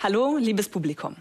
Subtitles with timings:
[0.00, 1.16] Hallo, liebes Publikum.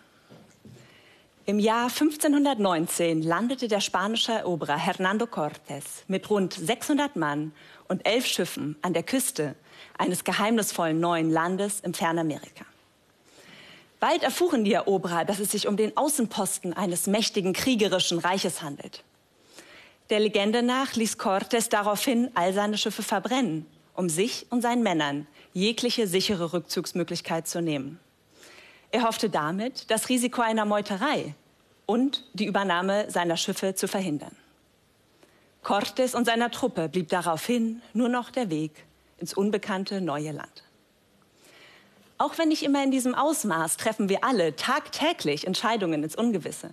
[1.48, 7.54] Im Jahr 1519 landete der spanische Eroberer Hernando Cortés mit rund 600 Mann
[7.88, 9.56] und elf Schiffen an der Küste
[9.98, 12.66] eines geheimnisvollen neuen Landes im Fernamerika.
[14.00, 19.04] Bald erfuhren die Eroberer, dass es sich um den Außenposten eines mächtigen kriegerischen Reiches handelt.
[20.12, 23.66] Der Legende nach ließ Cortés daraufhin all seine Schiffe verbrennen,
[23.96, 28.00] um sich und seinen Männern jegliche sichere Rückzugsmöglichkeit zu nehmen.
[28.92, 31.36] Er hoffte damit, das Risiko einer Meuterei
[31.86, 34.36] und die Übernahme seiner Schiffe zu verhindern.
[35.64, 38.72] Cortes und seiner Truppe blieb daraufhin nur noch der Weg
[39.18, 40.64] ins unbekannte neue Land.
[42.18, 46.72] Auch wenn nicht immer in diesem Ausmaß, treffen wir alle tagtäglich Entscheidungen ins Ungewisse.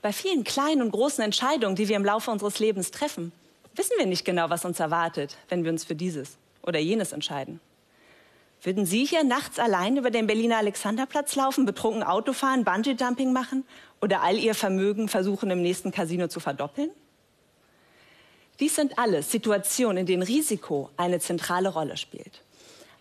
[0.00, 3.32] Bei vielen kleinen und großen Entscheidungen, die wir im Laufe unseres Lebens treffen,
[3.74, 7.60] wissen wir nicht genau, was uns erwartet, wenn wir uns für dieses oder jenes entscheiden.
[8.62, 13.64] Würden Sie hier nachts allein über den Berliner Alexanderplatz laufen, betrunken Auto fahren, Bungee-Jumping machen
[14.02, 16.90] oder all Ihr Vermögen versuchen, im nächsten Casino zu verdoppeln?
[18.58, 22.42] Dies sind alles Situationen, in denen Risiko eine zentrale Rolle spielt.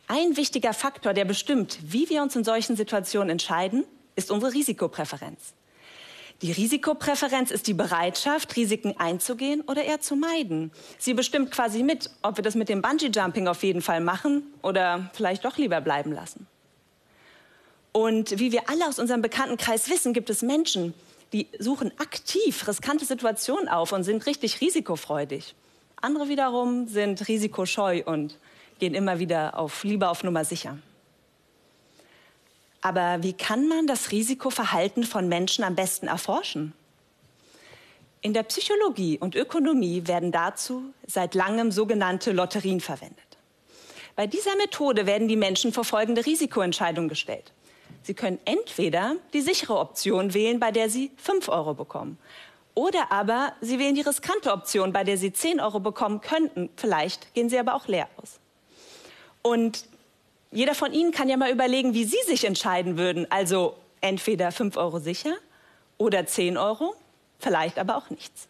[0.07, 3.83] Ein wichtiger Faktor, der bestimmt, wie wir uns in solchen Situationen entscheiden,
[4.16, 5.53] ist unsere Risikopräferenz.
[6.41, 10.71] Die Risikopräferenz ist die Bereitschaft, Risiken einzugehen oder eher zu meiden.
[10.97, 15.09] Sie bestimmt quasi mit, ob wir das mit dem Bungee-Jumping auf jeden Fall machen oder
[15.13, 16.47] vielleicht doch lieber bleiben lassen.
[17.91, 20.93] Und wie wir alle aus unserem Bekanntenkreis wissen, gibt es Menschen,
[21.33, 25.55] die suchen aktiv riskante Situationen auf und sind richtig risikofreudig.
[26.01, 28.37] Andere wiederum sind risikoscheu und
[28.79, 30.77] gehen immer wieder auf, lieber auf Nummer sicher.
[32.81, 36.73] Aber wie kann man das Risikoverhalten von Menschen am besten erforschen?
[38.22, 43.17] In der Psychologie und Ökonomie werden dazu seit langem sogenannte Lotterien verwendet.
[44.16, 47.53] Bei dieser Methode werden die Menschen vor folgende Risikoentscheidungen gestellt.
[48.03, 52.17] Sie können entweder die sichere Option wählen, bei der Sie 5 Euro bekommen.
[52.75, 56.69] Oder aber Sie wählen die riskante Option, bei der Sie 10 Euro bekommen könnten.
[56.75, 58.40] Vielleicht gehen Sie aber auch leer aus.
[59.41, 59.85] Und
[60.51, 63.29] jeder von Ihnen kann ja mal überlegen, wie Sie sich entscheiden würden.
[63.29, 65.35] Also entweder 5 Euro sicher
[65.97, 66.95] oder 10 Euro,
[67.39, 68.47] vielleicht aber auch nichts.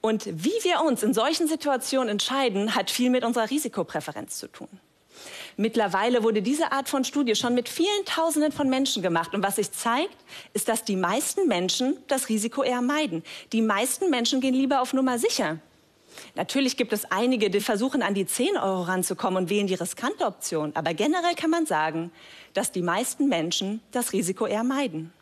[0.00, 4.68] Und wie wir uns in solchen Situationen entscheiden, hat viel mit unserer Risikopräferenz zu tun.
[5.56, 9.34] Mittlerweile wurde diese Art von Studie schon mit vielen Tausenden von Menschen gemacht.
[9.34, 10.16] Und was sich zeigt,
[10.52, 13.24] ist, dass die meisten Menschen das Risiko eher meiden.
[13.52, 15.58] Die meisten Menschen gehen lieber auf Nummer sicher.
[16.34, 20.24] Natürlich gibt es einige, die versuchen, an die 10 Euro ranzukommen und wählen die riskante
[20.24, 20.72] Option.
[20.74, 22.10] Aber generell kann man sagen,
[22.54, 25.12] dass die meisten Menschen das Risiko eher meiden.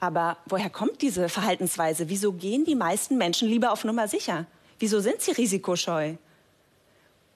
[0.00, 2.08] Aber woher kommt diese Verhaltensweise?
[2.08, 4.46] Wieso gehen die meisten Menschen lieber auf Nummer sicher?
[4.78, 6.14] Wieso sind sie risikoscheu?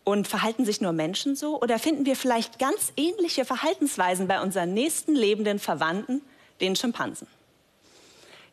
[0.05, 1.61] Und verhalten sich nur Menschen so?
[1.61, 6.23] Oder finden wir vielleicht ganz ähnliche Verhaltensweisen bei unseren nächsten lebenden Verwandten,
[6.61, 7.27] den Schimpansen?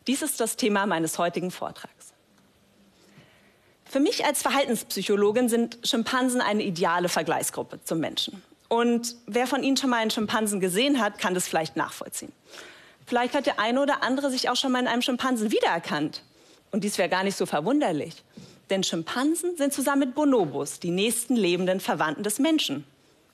[0.06, 1.99] Dies ist das Thema meines heutigen Vortrags.
[3.90, 8.40] Für mich als Verhaltenspsychologin sind Schimpansen eine ideale Vergleichsgruppe zum Menschen.
[8.68, 12.30] Und wer von Ihnen schon mal einen Schimpansen gesehen hat, kann das vielleicht nachvollziehen.
[13.04, 16.22] Vielleicht hat der eine oder andere sich auch schon mal in einem Schimpansen wiedererkannt.
[16.70, 18.22] Und dies wäre gar nicht so verwunderlich.
[18.70, 22.84] Denn Schimpansen sind zusammen mit Bonobos die nächsten lebenden Verwandten des Menschen.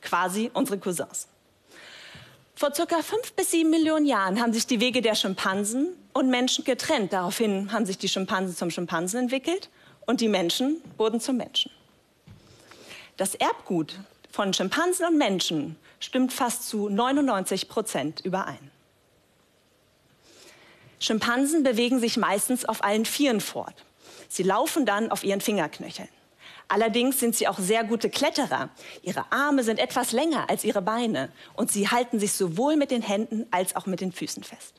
[0.00, 1.28] Quasi unsere Cousins.
[2.54, 6.64] Vor circa fünf bis sieben Millionen Jahren haben sich die Wege der Schimpansen und Menschen
[6.64, 7.12] getrennt.
[7.12, 9.68] Daraufhin haben sich die Schimpansen zum Schimpansen entwickelt
[10.06, 11.70] und die Menschen wurden zum Menschen.
[13.16, 13.98] Das Erbgut
[14.30, 18.70] von Schimpansen und Menschen stimmt fast zu 99 Prozent überein.
[20.98, 23.84] Schimpansen bewegen sich meistens auf allen Vieren fort.
[24.28, 26.08] Sie laufen dann auf ihren Fingerknöcheln.
[26.68, 28.70] Allerdings sind sie auch sehr gute Kletterer.
[29.02, 33.02] Ihre Arme sind etwas länger als ihre Beine und sie halten sich sowohl mit den
[33.02, 34.74] Händen als auch mit den Füßen fest.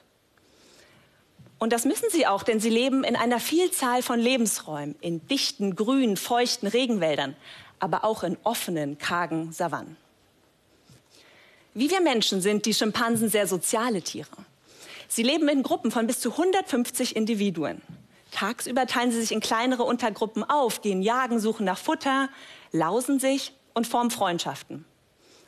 [1.59, 5.75] Und das müssen sie auch, denn sie leben in einer Vielzahl von Lebensräumen, in dichten,
[5.75, 7.35] grünen, feuchten Regenwäldern,
[7.79, 9.97] aber auch in offenen, kargen Savannen.
[11.74, 14.30] Wie wir Menschen sind die Schimpansen sehr soziale Tiere.
[15.07, 17.81] Sie leben in Gruppen von bis zu 150 Individuen.
[18.31, 22.30] Tagsüber teilen sie sich in kleinere Untergruppen auf, gehen jagen, suchen nach Futter,
[22.71, 24.86] lausen sich und formen Freundschaften.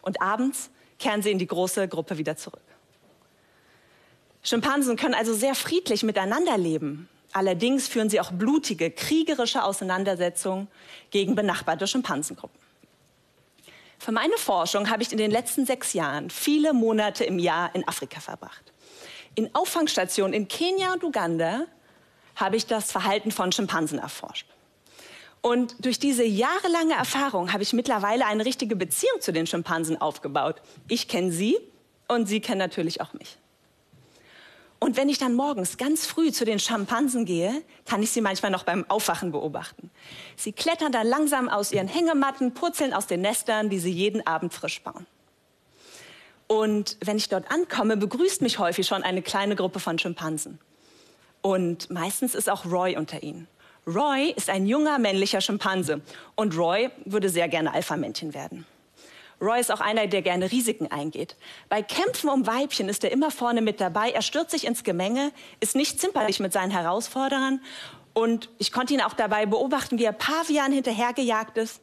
[0.01, 2.61] Und abends kehren sie in die große Gruppe wieder zurück.
[4.43, 7.09] Schimpansen können also sehr friedlich miteinander leben.
[7.31, 10.67] Allerdings führen sie auch blutige, kriegerische Auseinandersetzungen
[11.11, 12.59] gegen benachbarte Schimpansengruppen.
[13.99, 17.87] Für meine Forschung habe ich in den letzten sechs Jahren viele Monate im Jahr in
[17.87, 18.71] Afrika verbracht.
[19.35, 21.65] In Auffangstationen in Kenia und Uganda
[22.35, 24.47] habe ich das Verhalten von Schimpansen erforscht.
[25.41, 30.61] Und durch diese jahrelange Erfahrung habe ich mittlerweile eine richtige Beziehung zu den Schimpansen aufgebaut.
[30.87, 31.57] Ich kenne sie
[32.07, 33.37] und sie kennen natürlich auch mich.
[34.79, 38.51] Und wenn ich dann morgens ganz früh zu den Schimpansen gehe, kann ich sie manchmal
[38.51, 39.91] noch beim Aufwachen beobachten.
[40.37, 44.53] Sie klettern dann langsam aus ihren Hängematten, purzeln aus den Nestern, die sie jeden Abend
[44.53, 45.05] frisch bauen.
[46.47, 50.59] Und wenn ich dort ankomme, begrüßt mich häufig schon eine kleine Gruppe von Schimpansen.
[51.41, 53.47] Und meistens ist auch Roy unter ihnen.
[53.85, 56.01] Roy ist ein junger männlicher Schimpanse
[56.35, 58.65] und Roy würde sehr gerne Alpha-Männchen werden.
[59.41, 61.35] Roy ist auch einer, der gerne Risiken eingeht.
[61.69, 64.11] Bei Kämpfen um Weibchen ist er immer vorne mit dabei.
[64.11, 67.61] Er stürzt sich ins Gemenge, ist nicht zimperlich mit seinen Herausforderern.
[68.13, 71.81] Und ich konnte ihn auch dabei beobachten, wie er Pavian hinterhergejagt ist.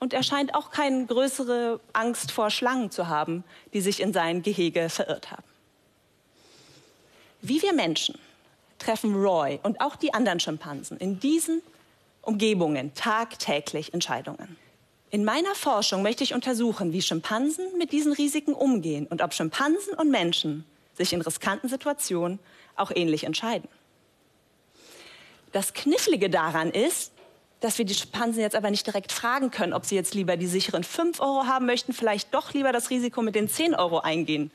[0.00, 4.42] Und er scheint auch keine größere Angst vor Schlangen zu haben, die sich in sein
[4.42, 5.44] Gehege verirrt haben.
[7.42, 8.18] Wie wir Menschen
[8.78, 11.62] treffen Roy und auch die anderen Schimpansen in diesen
[12.22, 14.56] Umgebungen tagtäglich Entscheidungen.
[15.14, 19.94] In meiner Forschung möchte ich untersuchen, wie Schimpansen mit diesen Risiken umgehen und ob Schimpansen
[19.94, 20.64] und Menschen
[20.94, 22.40] sich in riskanten Situationen
[22.74, 23.68] auch ähnlich entscheiden.
[25.52, 27.12] Das Knifflige daran ist,
[27.60, 30.48] dass wir die Schimpansen jetzt aber nicht direkt fragen können, ob sie jetzt lieber die
[30.48, 34.50] sicheren 5 Euro haben möchten, vielleicht doch lieber das Risiko mit den 10 Euro eingehen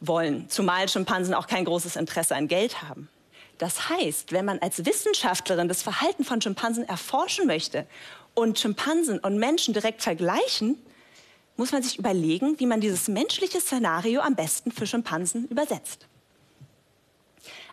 [0.00, 3.08] wollen, zumal Schimpansen auch kein großes Interesse an Geld haben.
[3.58, 7.86] Das heißt, wenn man als Wissenschaftlerin das Verhalten von Schimpansen erforschen möchte
[8.34, 10.78] und Schimpansen und Menschen direkt vergleichen,
[11.56, 16.08] muss man sich überlegen, wie man dieses menschliche Szenario am besten für Schimpansen übersetzt.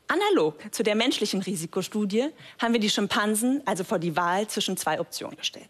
[0.07, 2.29] Analog zu der menschlichen Risikostudie
[2.59, 5.69] haben wir die Schimpansen also vor die Wahl zwischen zwei Optionen gestellt.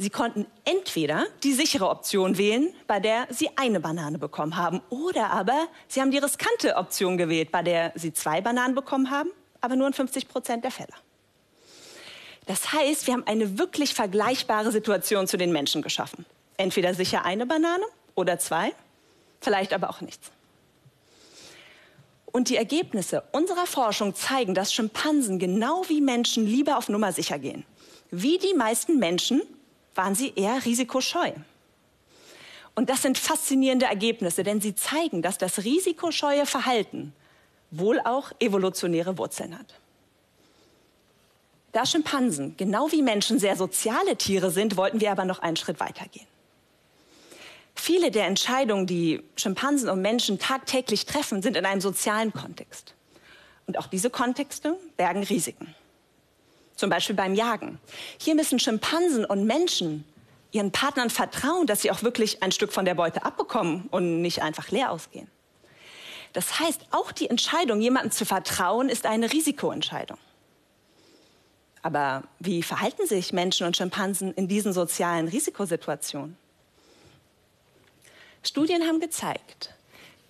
[0.00, 5.28] Sie konnten entweder die sichere Option wählen, bei der Sie eine Banane bekommen haben, oder
[5.28, 9.28] aber Sie haben die riskante Option gewählt, bei der Sie zwei Bananen bekommen haben,
[9.60, 10.94] aber nur in 50 Prozent der Fälle.
[12.46, 16.24] Das heißt, wir haben eine wirklich vergleichbare Situation zu den Menschen geschaffen.
[16.56, 18.72] Entweder sicher eine Banane oder zwei,
[19.42, 20.30] vielleicht aber auch nichts.
[22.24, 27.38] Und die Ergebnisse unserer Forschung zeigen, dass Schimpansen genau wie Menschen lieber auf Nummer sicher
[27.38, 27.66] gehen.
[28.10, 29.42] Wie die meisten Menschen
[29.94, 31.32] waren sie eher risikoscheu.
[32.74, 37.12] Und das sind faszinierende Ergebnisse, denn sie zeigen, dass das risikoscheue Verhalten
[37.70, 39.74] wohl auch evolutionäre Wurzeln hat.
[41.72, 45.78] Da Schimpansen genau wie Menschen sehr soziale Tiere sind, wollten wir aber noch einen Schritt
[45.78, 46.26] weitergehen.
[47.74, 52.94] Viele der Entscheidungen, die Schimpansen und Menschen tagtäglich treffen, sind in einem sozialen Kontext.
[53.66, 55.74] Und auch diese Kontexte bergen Risiken.
[56.80, 57.78] Zum Beispiel beim Jagen.
[58.18, 60.06] Hier müssen Schimpansen und Menschen
[60.50, 64.40] ihren Partnern vertrauen, dass sie auch wirklich ein Stück von der Beute abbekommen und nicht
[64.40, 65.28] einfach leer ausgehen.
[66.32, 70.16] Das heißt, auch die Entscheidung, jemandem zu vertrauen, ist eine Risikoentscheidung.
[71.82, 76.38] Aber wie verhalten sich Menschen und Schimpansen in diesen sozialen Risikosituationen?
[78.42, 79.74] Studien haben gezeigt,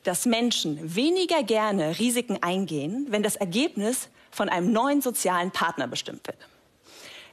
[0.03, 6.27] dass Menschen weniger gerne Risiken eingehen, wenn das Ergebnis von einem neuen sozialen Partner bestimmt
[6.27, 6.39] wird.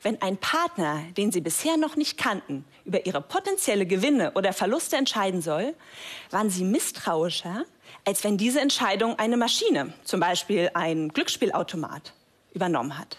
[0.01, 4.95] Wenn ein Partner, den sie bisher noch nicht kannten, über ihre potenzielle Gewinne oder Verluste
[4.95, 5.73] entscheiden soll,
[6.29, 7.65] waren sie misstrauischer,
[8.05, 12.13] als wenn diese Entscheidung eine Maschine, zum Beispiel ein Glücksspielautomat,
[12.53, 13.17] übernommen hat.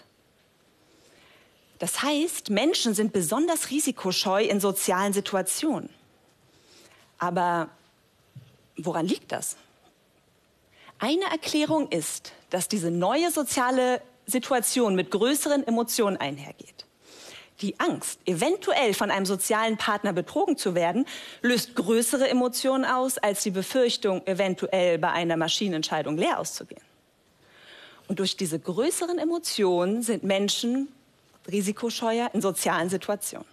[1.79, 5.89] Das heißt, Menschen sind besonders risikoscheu in sozialen Situationen.
[7.17, 7.69] Aber
[8.77, 9.55] woran liegt das?
[10.99, 16.85] Eine Erklärung ist, dass diese neue soziale Situation mit größeren Emotionen einhergeht.
[17.61, 21.05] Die Angst, eventuell von einem sozialen Partner betrogen zu werden,
[21.41, 26.81] löst größere Emotionen aus als die Befürchtung, eventuell bei einer Maschinenentscheidung leer auszugehen.
[28.07, 30.89] Und durch diese größeren Emotionen sind Menschen
[31.49, 33.47] risikoscheuer in sozialen Situationen.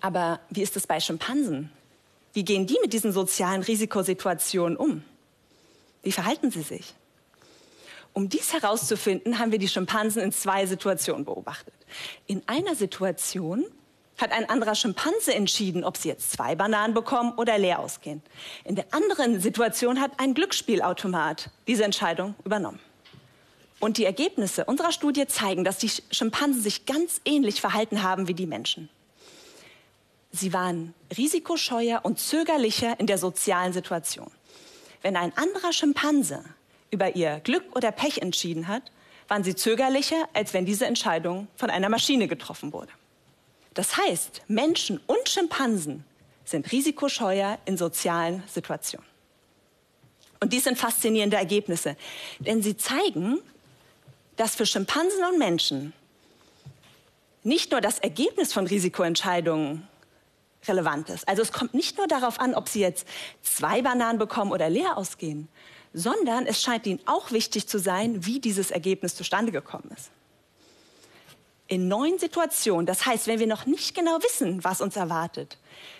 [0.00, 1.70] Aber wie ist es bei Schimpansen?
[2.32, 5.04] Wie gehen die mit diesen sozialen Risikosituationen um?
[6.04, 6.94] Wie verhalten sie sich?
[8.12, 11.74] Um dies herauszufinden, haben wir die Schimpansen in zwei Situationen beobachtet.
[12.26, 13.64] In einer Situation
[14.18, 18.22] hat ein anderer Schimpanse entschieden, ob sie jetzt zwei Bananen bekommen oder leer ausgehen.
[18.62, 22.78] In der anderen Situation hat ein Glücksspielautomat diese Entscheidung übernommen.
[23.80, 28.34] Und die Ergebnisse unserer Studie zeigen, dass die Schimpansen sich ganz ähnlich verhalten haben wie
[28.34, 28.88] die Menschen.
[30.30, 34.30] Sie waren risikoscheuer und zögerlicher in der sozialen Situation.
[35.04, 36.42] Wenn ein anderer Schimpanse
[36.90, 38.90] über ihr Glück oder Pech entschieden hat,
[39.28, 42.90] waren sie zögerlicher, als wenn diese Entscheidung von einer Maschine getroffen wurde.
[43.74, 46.04] Das heißt, Menschen und Schimpansen
[46.46, 49.06] sind risikoscheuer in sozialen Situationen.
[50.40, 51.96] Und dies sind faszinierende Ergebnisse,
[52.38, 53.40] denn sie zeigen,
[54.36, 55.92] dass für Schimpansen und Menschen
[57.42, 59.86] nicht nur das Ergebnis von Risikoentscheidungen
[60.68, 61.24] Relevantes.
[61.26, 63.06] Also es kommt nicht nur darauf an, ob Sie jetzt
[63.42, 65.48] zwei Bananen bekommen oder leer ausgehen,
[65.92, 70.10] sondern es scheint Ihnen auch wichtig zu sein, wie dieses Ergebnis zustande gekommen ist.
[71.66, 75.56] In neuen Situationen, das heißt, wenn wir noch nicht genau wissen, was uns erwartet,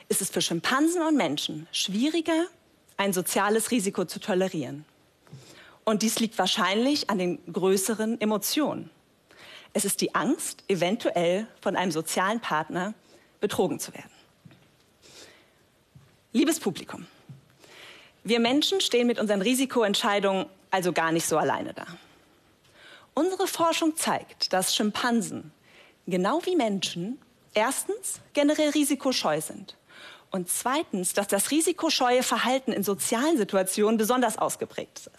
[0.09, 2.47] ist es für Schimpansen und Menschen schwieriger,
[2.97, 4.85] ein soziales Risiko zu tolerieren.
[5.85, 8.91] Und dies liegt wahrscheinlich an den größeren Emotionen.
[9.73, 12.95] Es ist die Angst, eventuell von einem sozialen Partner
[13.41, 14.14] betrogen zu werden.
[16.37, 17.07] Liebes Publikum,
[18.25, 21.87] wir Menschen stehen mit unseren Risikoentscheidungen also gar nicht so alleine da.
[23.15, 25.53] Unsere Forschung zeigt, dass Schimpansen,
[26.09, 27.21] genau wie Menschen,
[27.55, 29.77] erstens generell risikoscheu sind
[30.33, 35.11] und zweitens, dass das risikoscheue Verhalten in sozialen Situationen besonders ausgeprägt ist.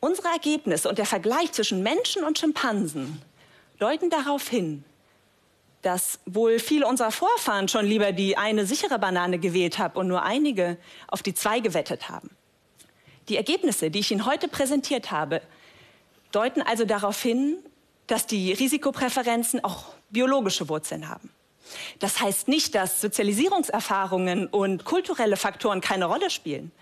[0.00, 3.22] Unsere Ergebnisse und der Vergleich zwischen Menschen und Schimpansen
[3.78, 4.84] deuten darauf hin,
[5.84, 10.22] dass wohl viele unserer Vorfahren schon lieber die eine sichere Banane gewählt haben und nur
[10.22, 12.30] einige auf die zwei gewettet haben.
[13.28, 15.42] Die Ergebnisse, die ich Ihnen heute präsentiert habe,
[16.32, 17.56] deuten also darauf hin,
[18.06, 21.30] dass die Risikopräferenzen auch biologische Wurzeln haben.
[21.98, 26.72] Das heißt nicht, dass Sozialisierungserfahrungen und kulturelle Faktoren keine Rolle spielen.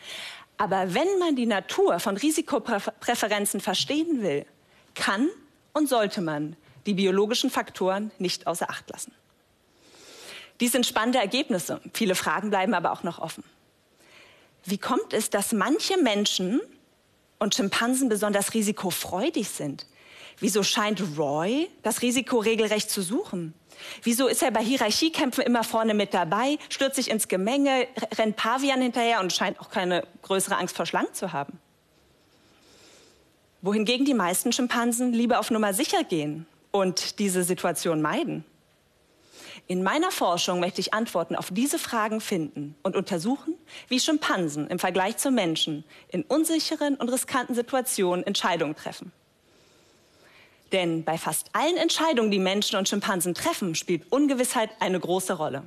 [0.59, 4.47] Aber wenn man die Natur von Risikopräferenzen verstehen will,
[4.94, 5.28] kann
[5.73, 9.12] und sollte man die biologischen Faktoren nicht außer Acht lassen.
[10.60, 11.80] Dies sind spannende Ergebnisse.
[11.92, 13.44] Viele Fragen bleiben aber auch noch offen.
[14.64, 16.60] Wie kommt es, dass manche Menschen
[17.38, 19.86] und Schimpansen besonders risikofreudig sind?
[20.38, 23.54] Wieso scheint Roy das Risiko regelrecht zu suchen?
[24.02, 28.80] Wieso ist er bei Hierarchiekämpfen immer vorne mit dabei, stürzt sich ins Gemenge, rennt Pavian
[28.80, 31.58] hinterher und scheint auch keine größere Angst vor Schlangen zu haben?
[33.62, 38.45] Wohingegen die meisten Schimpansen lieber auf Nummer sicher gehen und diese Situation meiden.
[39.69, 43.55] In meiner Forschung möchte ich Antworten auf diese Fragen finden und untersuchen,
[43.88, 49.12] wie Schimpansen im Vergleich zu Menschen in unsicheren und riskanten Situationen Entscheidungen treffen.
[50.73, 55.62] Denn bei fast allen Entscheidungen, die Menschen und Schimpansen treffen, spielt Ungewissheit eine große Rolle.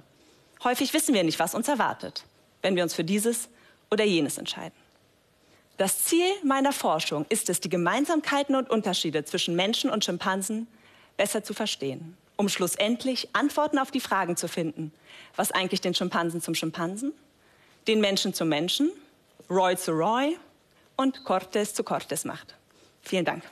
[0.64, 2.26] Häufig wissen wir nicht, was uns erwartet,
[2.62, 3.48] wenn wir uns für dieses
[3.92, 4.76] oder jenes entscheiden.
[5.78, 10.68] Das Ziel meiner Forschung ist es, die Gemeinsamkeiten und Unterschiede zwischen Menschen und Schimpansen
[11.17, 14.91] besser zu verstehen, um schlussendlich Antworten auf die Fragen zu finden,
[15.36, 17.13] was eigentlich den Schimpansen zum Schimpansen,
[17.88, 18.91] den Menschen zum Menschen,
[19.50, 20.38] Roy zu Roy
[20.95, 22.55] und Cortes zu Cortes macht.
[23.01, 23.43] Vielen Dank.